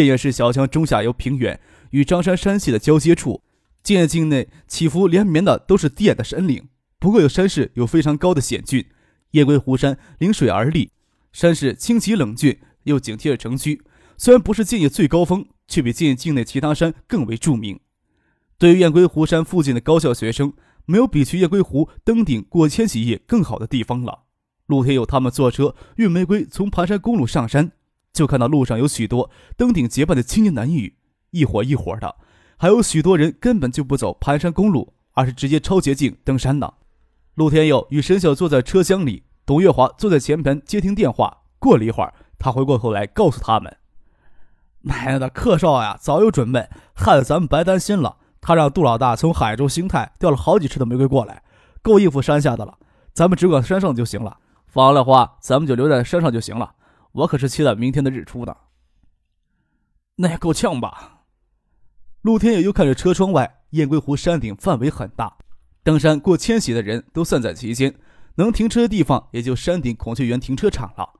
[0.00, 3.42] 建业市小江中下游平原与张山山系的交接处，
[3.82, 6.70] 建业境内起伏连绵的都是低矮的山岭。
[6.98, 8.86] 不过有山势有非常高的险峻，
[9.32, 10.90] 雁归湖山临水而立，
[11.34, 13.82] 山势清奇冷峻，又紧贴着城区。
[14.16, 17.78] 虽然不是建业最高峰，却比建业境内其他山更为著名。
[18.56, 20.54] 对于雁归湖山附近的高校学生，
[20.86, 24.20] 没有比去雁归湖登顶过千禧夜更好的地方了。
[24.64, 27.72] 陆天佑他们坐车运玫瑰从盘山公路上山。
[28.12, 30.96] 就看到路上有许多登顶结伴的青年男女，
[31.30, 32.16] 一伙一伙的，
[32.56, 36.72] 还有许多人根本就不走盘山公路，而是直接抄捷径登山呢。
[37.34, 41.38] 陆天佑与沈晓坐在车厢里，董月华坐在前排接听电话。
[41.58, 43.76] 过了一会儿，他回过头来告诉他们
[44.82, 48.16] ：“奶奶的，客少呀，早有准备，害得咱们白担心了。
[48.40, 51.42] 他让杜老大从海州兴泰调了好几车的玫瑰过来，
[51.82, 52.78] 够应付山下的了。
[53.12, 54.38] 咱们只管山上就行了。
[54.66, 56.72] 放了花，咱们就留在山上就行了。”
[57.12, 58.56] 我可是期待明天的日出的。
[60.16, 61.24] 那也够呛吧？
[62.22, 65.38] 陆天野又看着车窗外，雁归湖山顶范围很大，
[65.82, 67.98] 登山过千禧的人都散在其间，
[68.34, 71.14] 能停车的地方也就山顶孔雀园停车场了。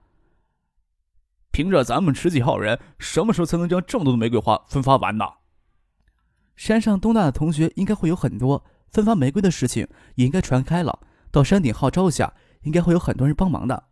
[1.51, 5.25] 凭着咱们十几号人，什么时候才能将这么多的玫瑰花分发完呢？
[6.55, 13.90] 山上东大的同学应该会有很多，分发玫瑰的事情也应该传开了，到山顶号召一下，应该会有很多人帮忙的。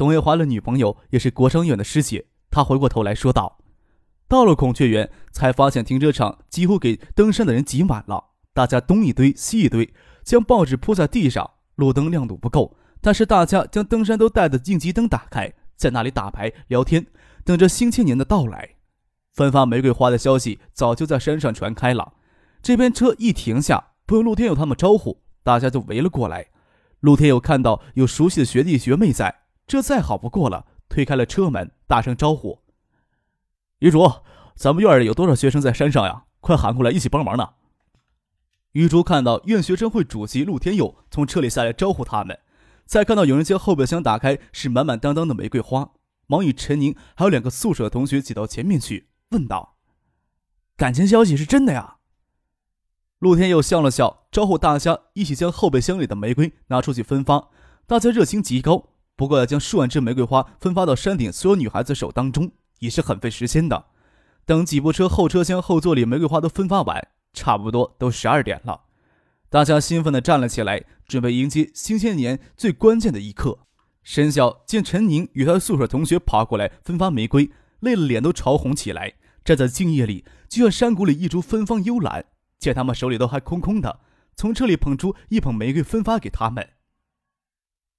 [0.00, 3.58] 董月华的女朋友也是国商院的师姐，她回过头来说道
[4.26, 9.92] ：“到了孔雀园，才发现停车场几乎给登山的人挤满了，大家东一堆西一堆，
[10.24, 11.50] 将报纸铺在地上。
[11.74, 17.06] 路灯亮度不够，但是大家将登山都带的应急灯打开，在那里打牌聊天，
[17.44, 18.76] 等着新青年的到来。
[19.34, 22.14] 分发玫瑰花的消息早就在山上传开了。
[22.62, 26.46] 这边车一停下，不用陆天佑他们招呼，大家就围了过来。
[27.00, 29.39] 陆天佑看到有熟悉的学弟学妹在。”
[29.70, 32.58] 这再好不过了，推开了车门，大声招呼
[33.78, 34.00] ：“余竹，
[34.56, 36.24] 咱们院里有多少学生在山上呀？
[36.40, 37.50] 快喊过来一起帮忙呢！”
[38.74, 42.36] 余竹看到院学生会主席陆天佑从车里下来招呼他们，
[42.84, 45.92] 再看到有人将后备箱打开，是满满当当的玫瑰花，
[46.26, 49.76] 忙与陈宁还有两个宿舍的同学挤到前面去，问道
[50.76, 51.98] ：“感情消息是真的呀？”
[53.20, 57.50] 陆天佑笑了笑，招呼大家一起将后备箱里的玫瑰拿出去分发，
[57.86, 58.88] 大家热情极高。
[59.20, 63.84] 不过要将数万支玫瑰花分发到山顶所有女孩子手当中，也是很费时间的。
[64.46, 68.84] 等几部车后车厢后座里玫瑰花都分发完，差不多都十二点了。
[69.50, 73.58] 大家兴奋地站了起来，准备迎接新千年最关键的一刻。
[74.02, 77.50] 沈晓见陈宁与他的宿舍同学跑过来分发玫瑰，
[77.80, 82.24] 累了脸都潮红起来，站在静夜里，就像山谷里一株芬芳幽兰。
[82.58, 84.00] 见他们手里都还空空的，
[84.34, 86.70] 从车里捧出一捧玫瑰分发给他们。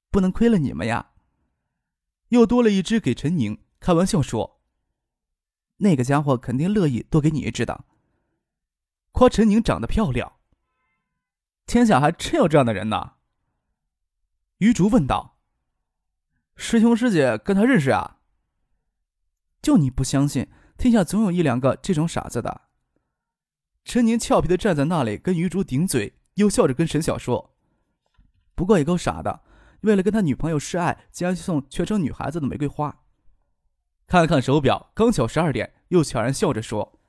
[0.09, 1.10] 不能亏了你们呀！
[2.31, 4.61] 又多了一只给陈宁，开玩笑说
[5.77, 7.83] ：“那个家伙肯定乐意多给你一只的。”
[9.11, 10.37] 夸陈宁长得漂亮。
[11.65, 13.15] 天下还真有这样的人呢。
[14.59, 15.39] 余竹问道
[16.55, 18.19] ：“师兄师姐跟他认识啊？”
[19.61, 20.47] 就你不相信，
[20.77, 22.61] 天下总有一两个这种傻子的。
[23.83, 27.57] 陈宁俏皮的站在那里跟余竹顶嘴，又笑着跟沈晓说。
[28.55, 29.43] 不过也够傻的，
[29.81, 33.03] 为了跟他女朋友示爱，竟然去送全城女孩子的玫瑰花。
[34.07, 36.99] 看了看手表，刚巧十二点，又悄然笑着说：“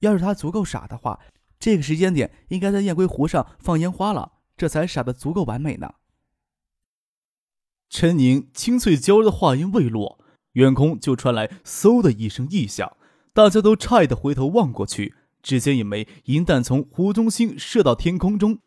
[0.00, 1.20] 要是他足够傻的话，
[1.58, 5.94] 这个时间点应该在雁归湖上放烟花了，这才傻的足够完美呢。”
[7.88, 10.18] 陈宁清脆娇柔的话音未落，
[10.52, 12.96] 远空就传来嗖的一声异响，
[13.32, 18.58] 大家都诧异的回头望过去，只见一枚银弹从湖中心射到天空中。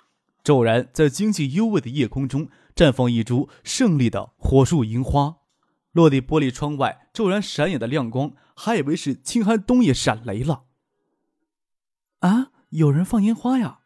[0.44, 5.38] 骤然，在经济幽微的夜空中绽放一株胜利的火树银花，
[5.92, 10.64] 落地玻璃窗外骤然闪眼的亮光，还以为是清寒冬夜闪雷了。
[12.20, 12.52] 啊！
[12.70, 13.80] 有人放烟花呀！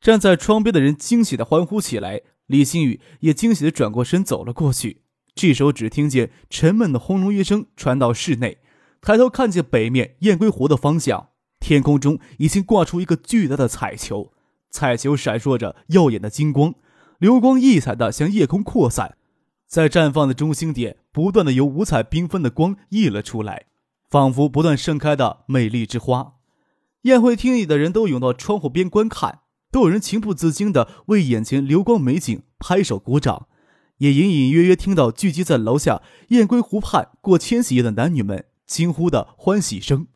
[0.00, 5.02] 站在窗边的人惊喜的欢呼起来，李新宇也惊喜的转过身走了过去。
[5.36, 8.58] 这时候，只听见沉闷的轰隆一声传到室内，
[9.00, 11.28] 抬头看见北面雁归湖的方向，
[11.60, 14.32] 天空中已经挂出一个巨大的彩球。
[14.70, 16.74] 彩球闪烁着耀眼的金光，
[17.18, 19.16] 流光溢彩的向夜空扩散，
[19.66, 23.66] 在绽放的中心点，不断的有五彩缤纷的光溢了出来，
[24.08, 26.34] 仿佛不断盛开的美丽之花。
[27.02, 29.40] 宴会厅里的人都涌到窗户边观看，
[29.70, 33.46] 都有人情不自禁地为眼前流光美景拍手鼓掌，
[33.98, 40.08] 也隐隐约约听到聚集在楼下燕归湖畔过千禧夜的男女们惊呼的欢喜声。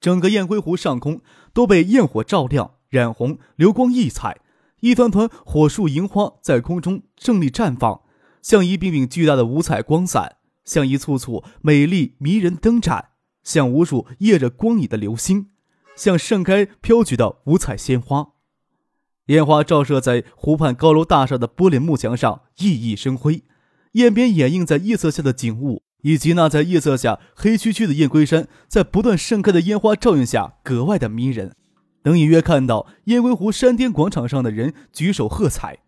[0.00, 1.20] 整个燕归湖上空
[1.52, 4.40] 都被焰火照亮、染红，流光溢彩，
[4.80, 8.02] 一团团火树银花在空中正立绽放，
[8.42, 13.10] 像一柄柄巨大的五彩光伞，像一簇簇美丽迷人灯盏，
[13.42, 15.50] 像无数夜着光影的流星。
[15.96, 18.28] 像盛开飘举的五彩鲜花，
[19.26, 23.42] 烟花照射在湖畔高楼大厦的玻璃幕墙上，熠熠生辉。
[23.94, 31.56] 燕边掩映在夜色下的景物，以及那在夜色下黑黢黢的燕归山，在不断盛开的烟花照映下，格外的迷人。
[32.08, 35.80] 能隐约看到燕归湖山巅广场上的人举手喝彩。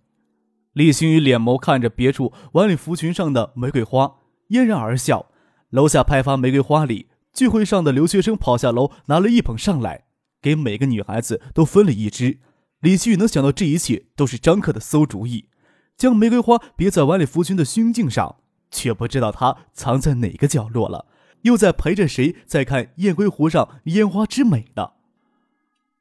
[0.75, 4.17] 李星宇脸眸看着别处晚礼服裙上的玫瑰花，
[4.49, 5.31] 嫣然而笑。
[5.71, 7.09] 楼下派发玫瑰花礼。
[7.33, 10.05] 聚会上的留学生跑下楼，拿了一捧上来，
[10.43, 12.41] 给每个女孩子都分了一支。
[12.81, 15.47] 李旭能想到这一切都是张克的馊主意，
[15.97, 18.37] 将玫瑰花别在晚礼服裙的胸襟上，
[18.71, 21.07] 却不知道他藏在哪个角落了，
[21.43, 24.91] 又在陪着谁在看燕归湖上烟花之美呢？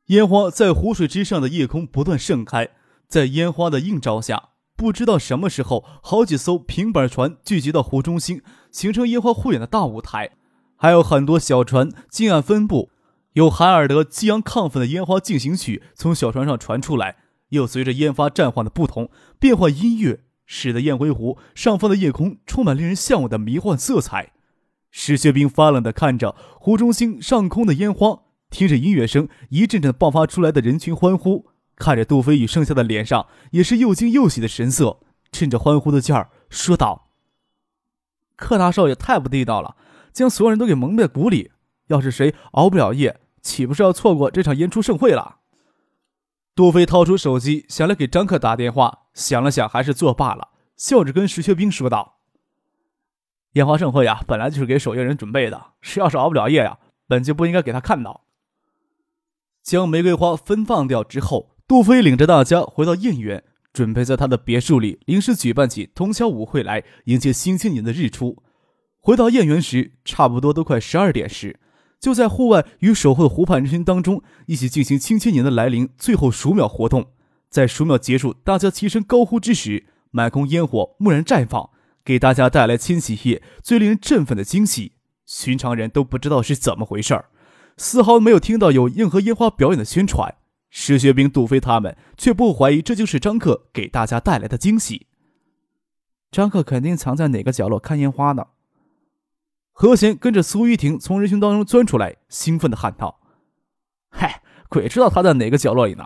[0.10, 2.70] 烟花在湖水之上的夜空不断盛开，
[3.08, 8.42] 在烟花的映照下，不知道什么时候，好几艘平板船聚集到湖中心，
[8.72, 10.32] 形成烟花汇演的大舞台。
[10.76, 12.90] 还有很多小船近岸分布，
[13.34, 17.18] 有海尔德激昂亢奋的烟花进行曲从小船上传出来，
[17.50, 24.32] 又随着烟花绽放的不同变换音乐，使得雁归湖上方的夜空充满令人向往的迷幻色彩。
[24.90, 35.00] 石学兵发冷地看着湖中心上空的烟花，听着音乐声一阵阵爆发出来的人群欢呼，看着杜飞宇剩下的脸上也是又惊又喜的神色，
[35.32, 37.10] 趁着欢呼的劲儿说道
[38.36, 39.76] ：“柯大少爷太不地道了。”
[40.12, 41.52] 将所有人都给蒙在鼓里，
[41.88, 45.38] 要是谁熬不了夜，岂不是要错过这场演出盛会了？
[46.56, 52.18] 杜飞掏出手机，想来给张克打电话，想了想，还是作罢了，笑着跟石学兵说道
[53.54, 58.26] ：“烟花盛会呀，本来就是给守夜人准备的，谁要是熬不了夜呀，本就不应该给他看到。”
[59.70, 68.42] 将玫瑰花分放掉之后，杜飞领着大家回到燕园，准备在他的别墅里临时举办起通宵舞会来迎接新青年的日出。
[69.00, 71.60] 回到燕园时，差不多都快十二点时，
[72.00, 77.12] 就在户外与守候的湖畔人群当中一起进行“青千年”的来临最后数秒活动。
[77.52, 81.70] 在数秒结束，大家齐声高呼之时，满空烟火蓦然绽放，
[82.04, 84.94] 给大家带来千禧夜最令人振奋的惊喜。
[85.28, 87.26] 寻常人都不知道是怎么回事儿，
[87.80, 90.36] 丝毫没有听到有任何烟花表演的宣传。
[90.70, 95.08] 石学兵、杜飞他们却不怀疑这就是张克给大家带来的惊喜。
[96.30, 98.48] 张克肯定藏在哪个角落看烟花呢？
[99.72, 103.22] 何贤跟着苏玉婷从人群当中钻出来，兴奋地喊道
[104.12, 106.06] ：“嗨，鬼知道他在哪个角落里呢！”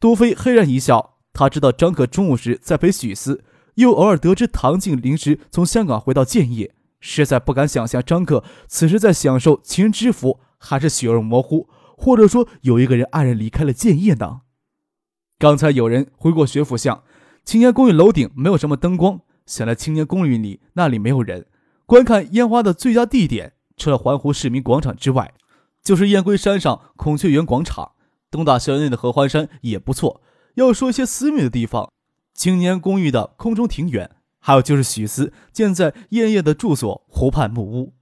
[0.00, 3.44] 杜飞嘿然一笑，他知道张可中午时在陪许思，
[3.74, 14.40] 又偶尔得知唐静临时从香港回到建业，实在不敢想象张克此时在享受情人之福，还是血肉模糊，或者说有一个人黯然离开了建业呢？
[15.38, 17.04] 刚才有人回过学府巷，
[17.44, 21.46] 青年公寓楼顶没有什么灯光，想来青年公寓里那里没有人。
[21.86, 25.32] 观看烟花的最佳地点，除了环湖市民广场之外，
[25.82, 27.92] 就是燕归山上孔雀园广场。
[28.30, 30.20] 东大校园内的合欢山也不错。
[30.56, 31.90] 要说一些私密的地方，
[32.34, 37.94] 青年公寓的空中庭园，还有就是许思建在燕夜的住所湖畔木屋。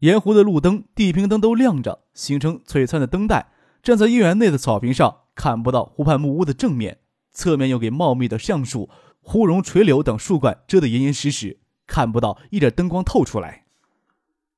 [0.00, 3.52] 沿湖的路灯、地平灯都亮着，形成璀璨的灯带。
[3.82, 6.98] 站在医院内的草坪上，看不到湖畔木屋的正面，
[7.32, 8.90] 侧面又给茂密的橡树、
[9.22, 11.58] 枯荣垂柳等树冠遮得严严实实。
[11.86, 13.64] 看不到一点灯光透出来。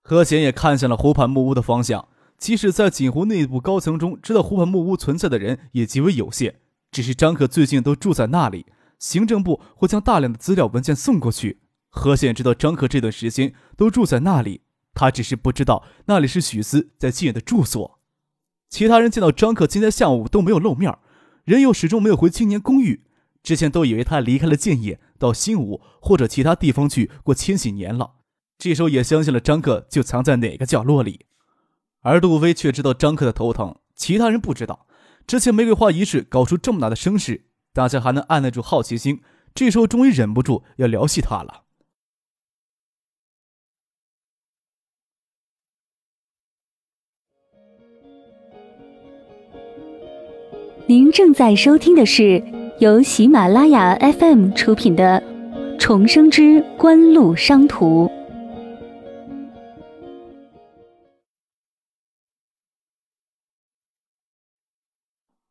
[0.02, 2.08] 何贤也看向了湖畔木屋的方向。
[2.38, 6.56] 即使在锦湖内部高层中知道湖畔木屋存在的人也极为有限。
[6.92, 8.66] 只是张可最近都住在那里，
[8.98, 11.62] 行政部会将大量的资料文件送过去。
[11.88, 14.62] 何显知道张克这段时间都住在那里，
[14.94, 18.00] 他只是不知道那里是许思在妓院的住所。
[18.68, 20.98] 其他人见到张克今天下午都没有露面，
[21.44, 23.04] 人又始终没有回青年公寓。
[23.42, 28.14] 之前都以为他离开了建业，到新武或者其他地方去过千禧年了。
[28.58, 31.26] 这时候也相信了张克就藏在哪个角落里，
[32.02, 34.86] 而杜飞却知道张克的头疼，其他人不知道。
[35.26, 39.20] 之前玫瑰花仪式搞出这么大的声势，大家还能按耐住好奇心，
[39.54, 41.64] 这时候终于忍不住要聊系他了。
[50.86, 52.42] 您正在收听的是。
[52.78, 55.18] 由喜马拉雅 FM 出品的
[55.78, 58.06] 《重生之官路商途》。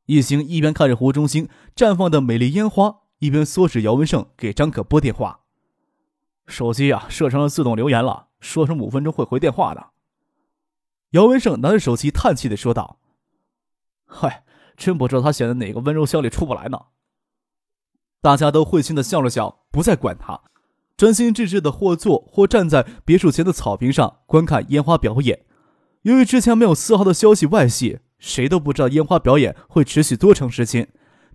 [0.06, 5.42] 一行一边看着湖中心绽放的美丽烟花，一边唆使姚文胜给张可拨电话。
[6.48, 9.88] 手机啊，设成了自动留言了，说什么五分钟会回电话的。
[11.12, 13.00] 姚文胜拿着手机叹气的说道
[14.06, 14.44] ：“嗨，
[14.78, 16.80] 真不知道他写的哪个温柔乡里出不来呢。”
[18.22, 20.42] 大家都会心的笑了笑，不再管他，
[20.96, 25.46] 专心致志的或坐或站在别墅前的草坪上观看烟花表演。
[26.04, 30.88] 由于之前没有丝毫的消息外泄，谁都不知道烟花表演会持续多长时间，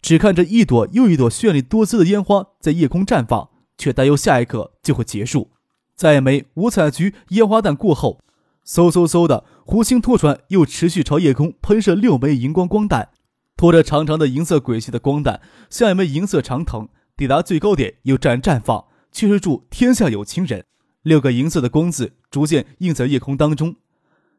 [0.02, 3.48] 只看着一朵又一朵绚丽多姿的烟花在夜空绽放。
[3.80, 5.52] 却担忧下一刻就会结束。
[5.94, 8.20] 在一枚五彩菊烟花弹过后，
[8.66, 13.08] 嗖嗖嗖的湖星拖船又持续朝夜空喷射六枚荧光光弹，
[13.56, 20.66] 拖着长长的银色轨迹的光弹，像一枚银色长藤，抵达最高点又绽绽放，却是祝天下有情人。
[21.02, 23.76] 六个银色的光字逐渐映在夜空当中。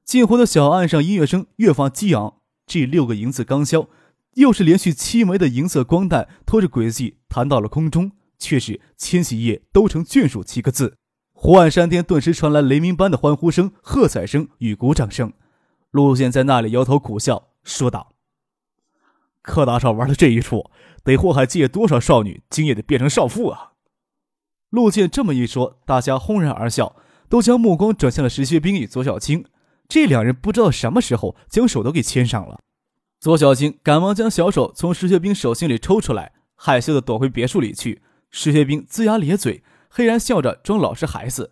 [0.05, 2.35] 近湖的小岸上，音乐声越发激昂。
[2.71, 3.89] 这六个银字刚消，
[4.35, 8.13] 又是连续七枚的银色光弹拖着轨迹弹到了空中。
[8.39, 10.97] 却是“千禧夜都成眷属”七个字，
[11.33, 15.33] 湖岸山巅顿时传来雷鸣般的欢呼声、喝彩声与鼓掌声。
[15.91, 18.13] 陆宪在那里摇头苦笑，说道
[19.43, 20.71] ：“柯大少玩的这一出，
[21.03, 23.73] 得祸害界多少少女，今夜得变成少妇啊！”
[24.71, 26.95] 陆建这么一说，大家轰然而笑，
[27.27, 29.45] 都将目光转向了石学兵与左小青。
[29.91, 32.61] 这两人不知道什么时候将手都给牵上了。
[33.19, 38.01] 左小青赶忙将小手从石学兵手心里抽出来，害羞的躲回别墅里去。
[38.29, 41.51] 石学兵龇牙咧嘴，黑然笑着装老实孩子。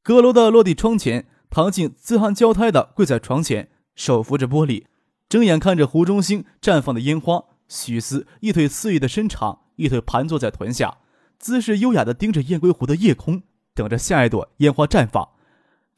[0.00, 4.84] 阁楼的落地窗前，唐静自汗交胎的跪在床前，手扶着玻璃，
[5.28, 7.46] 睁眼看着湖中心绽放的烟花。
[7.66, 10.98] 许思一腿肆意的伸长，一腿盘坐在臀下，
[11.40, 13.42] 姿势优雅的盯着雁归湖的夜空，
[13.74, 15.30] 等着下一朵烟花绽放。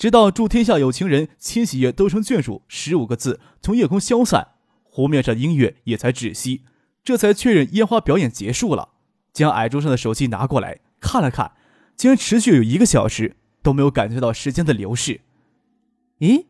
[0.02, 4.48] 直到“祝天下有情人，千禧夜都成眷属”十五个字从夜空消散，
[4.82, 6.64] 湖面上的音乐也才止息，
[7.04, 8.94] 这才确认烟花表演结束了。
[9.32, 11.52] 将矮桌上的手机拿过来看了看，
[11.94, 15.20] 竟然持续有一个小时都没有感觉到时间的流逝。
[16.18, 16.46] 咦？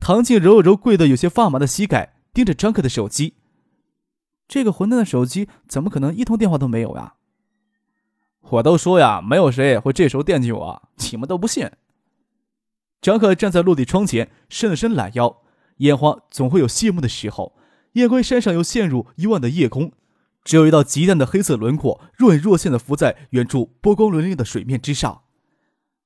[0.00, 3.34] 唐静揉了揉跪得有些发麻的膝盖，盯着张克的手机。
[4.48, 7.16] 这个混蛋的手机怎么可能一通电话都没有呀？
[8.40, 11.70] 我都说呀，没有谁会这时候惦记我，你们都不信。
[13.00, 15.42] 张克站在落地窗前，伸了伸懒腰。
[15.78, 17.56] 烟花总会有谢幕的时候，
[17.92, 19.92] 夜归山上又陷入幽暗的夜空。
[20.44, 25.22] 只有一道极淡的黑色轮廓，若隐若现的浮在远处波光粼粼的水面之上。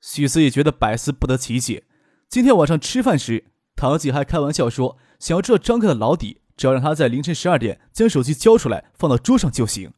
[0.01, 1.85] 许思也觉得百思不得其解。
[2.29, 9.93] 今天晚上吃饭时，唐姐还开玩笑说，想要知道张可的老底，只要让他在凌晨十二点将手机交出来，放到桌上就行。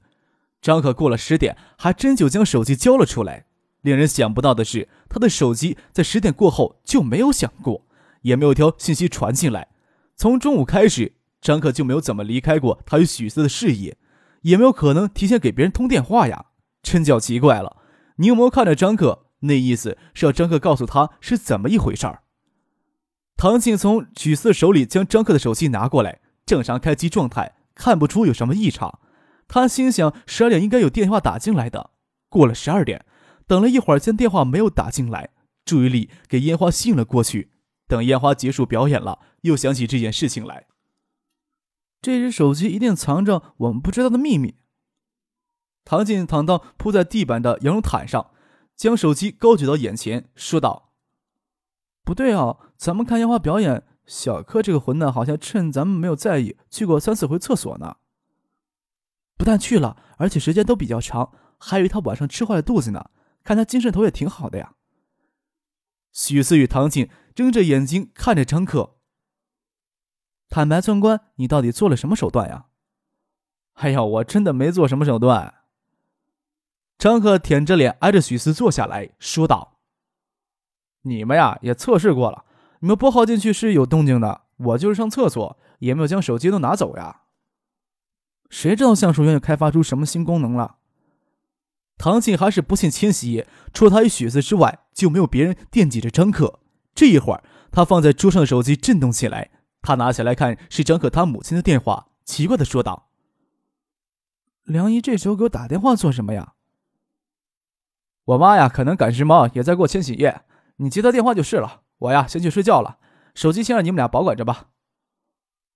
[0.62, 3.46] 张可过了十点，还真就将手机交了出来。
[3.86, 7.86] 令人想不到的是，他的手机在十点过后就没有响过，
[8.22, 9.68] 也没有条信息传进来。
[10.16, 13.96] 从中午开始，张克就没有怎么离开过他与许思的视野。
[14.42, 16.46] 也没有可能提前给别人通电话呀，
[16.82, 17.76] 真叫奇怪了。
[18.16, 22.22] 宁魔看着张克，那意思是要张克告诉他是怎么一回事儿。
[23.36, 28.98] 唐静从许四手里将张克的手机拿过来，正常开机状态，看不出有什么异常。
[29.46, 31.90] 他心想十二点应该有电话打进来的，
[32.28, 33.04] 过了十二点，
[33.46, 35.30] 等了一会儿，见电话没有打进来，
[35.64, 37.52] 注意力给烟花吸引了过去。
[37.88, 40.66] 等烟花结束表演了，又想起这件事情来。
[42.02, 44.56] 这只手机一定藏着我们不知道的秘密。
[45.84, 48.32] 唐静躺到铺在地板的羊绒毯上，
[48.74, 50.92] 将手机高举到眼前，说道
[52.04, 57.98] ：“不对啊，咱们看烟花表演，小柯这个混蛋好像趁咱们没有在意，去过三四回厕所呢。
[59.36, 63.10] 不但去了，而且时间都比较长，还以为他晚上吃坏了肚子呢。
[63.46, 64.74] 看他精神头也挺好的呀。”
[66.12, 68.96] 许思与唐静睁着眼睛看着张克。
[70.48, 72.66] 坦白从宽，你到底做了什么手段呀？
[73.74, 75.54] 哎呀，我真的没做什么手段。
[76.96, 79.80] 张克舔着脸挨着许思坐下来说道
[81.02, 82.46] ：“你们呀也测试过了，
[82.80, 87.24] 你们拨号进去是有动静的，我就是上厕所也没有将手机都拿走呀。
[88.48, 90.78] 谁知道橡树园又开发出什么新功能了？”
[91.98, 96.60] 唐静还是不信千玺，除了他与许思之外，就没有别人惦记着张克。
[96.94, 99.50] 这一会儿，他放在桌上的手机震动起来。
[99.82, 103.10] 他拿起来看，是张可他母亲的电话，奇怪的说道
[104.64, 106.54] ：“梁姨这时候给我打电话做什么呀
[108.24, 110.42] ？”“我妈呀，可能赶时髦，也在过千禧夜。
[110.76, 111.82] 你接她电话就是了。
[111.98, 112.98] 我呀，先去睡觉了，
[113.34, 114.70] 手机先让你们俩保管着吧。”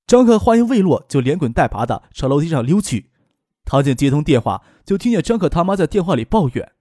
[0.07, 3.10] 张可话音未落，就连滚带爬的朝楼梯上溜去。
[3.71, 6.73] 唐静接通电话，就听见张可他妈在电话里抱怨：“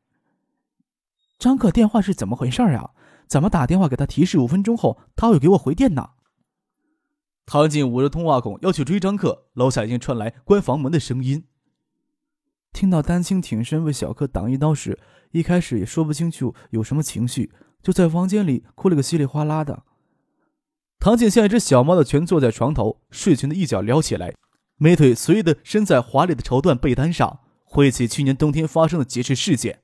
[1.37, 2.89] 张可电话是怎么回事啊？
[3.27, 6.09] 怎么打电话给他提示五分钟后，他会给我回电呢？”
[7.45, 11.45] 唐静捂着通话孔要去追张克，楼下已经传来关房门的声音。
[12.73, 14.97] 听到丹青挺身为小克挡一刀时，
[15.29, 17.53] 一开始也说不清楚有什么情绪，
[17.83, 19.83] 就在房间里哭了个稀里哗啦的。
[20.99, 24.33] 唐静像一只小猫的蜷坐在床头，睡裙的一角撩起来，
[24.81, 29.81] 美腿随意的伸在华丽的绸缎被单上，回忆起去年冬天发生的劫持事件。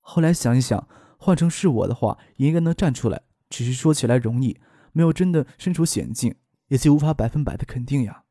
[0.00, 4.58] 后来想一想，换成是我的话，也应该能站出来，只是说起来容易，
[4.92, 6.34] 没有真的身处险境，
[6.66, 8.24] 也就无法百分百的肯定呀。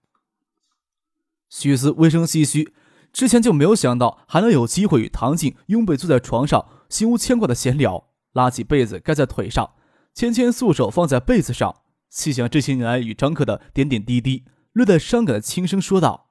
[1.50, 2.74] 许思微声唏嘘，
[3.14, 9.76] 之前就没有想到还能有机会与唐静拥被坐在床上，心无牵挂的闲聊，拉起被子盖在腿上。
[10.14, 11.74] 纤纤素手放在被子上，
[12.10, 16.30] 细想这些年来与张克的点点滴滴，略带伤感的轻声说道：“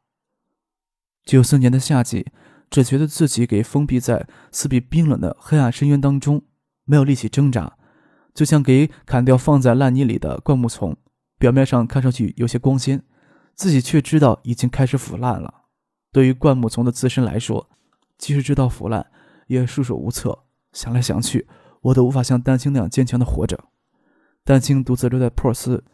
[1.25, 2.27] 九四年的夏季，
[2.71, 6.43] 只觉得自己给封闭在四壁冰冷的黑暗深渊当中，
[6.85, 7.77] 没有力气挣扎，
[8.33, 10.97] 就像给砍掉放在烂泥里的灌木丛。
[11.39, 13.03] 表面上看上去有些光鲜，
[13.55, 15.65] 自己却知道已经开始腐烂了。
[16.11, 17.69] 对于灌木丛的自身来说，
[18.17, 19.11] 即使知道腐烂，
[19.49, 20.45] 也束手无策。
[20.73, 21.47] 想来想去，
[21.83, 23.67] 我都无法像丹青那样坚强的活着。”
[24.45, 25.85] 丹青独自留在珀斯，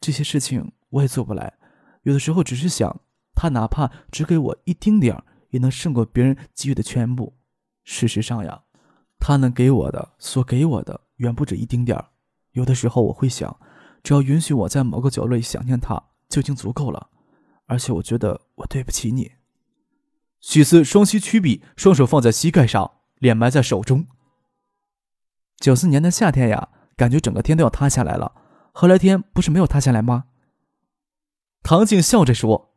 [0.00, 1.58] 这些事情我也做不来。
[2.02, 3.00] 有的时候只是想，
[3.34, 7.36] 他哪怕只给我一丁点儿，也能胜过别人给予的全部。
[7.84, 8.62] 事实上呀，
[9.18, 12.08] 他能给我的，所给我的远不止一丁点儿。
[12.52, 13.58] 有的时候我会想，
[14.02, 17.08] 只要允许我在某个角落里想念他，就已经足够了。
[17.66, 19.32] 而且我觉得我对不起你。
[20.40, 24.06] 许思双膝屈臂，双手放在膝盖上，脸埋在手中。
[25.58, 26.70] 九四年的夏天呀。
[26.96, 28.30] 感觉整个天都要塌下来了，
[28.72, 30.26] 后来天不是没有塌下来吗？
[31.62, 32.74] 唐静笑着说：“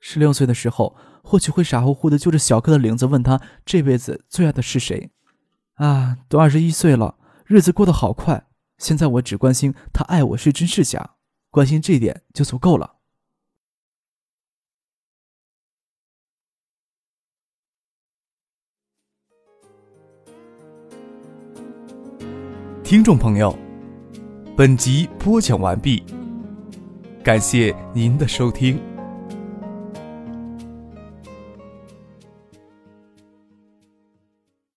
[0.00, 5.10] 十六岁的时候，或许会傻乎乎的揪着小柯的领子，问他这辈子最爱的是谁。
[5.74, 8.46] 啊，都二十一岁了，日子过得好快。
[8.78, 11.16] 现在我只关心他爱我是真是假，
[11.50, 12.94] 关心这一点就足够了。”
[22.84, 23.58] 听众朋友，
[24.56, 26.04] 本集播讲完毕，
[27.24, 28.93] 感谢您的收听。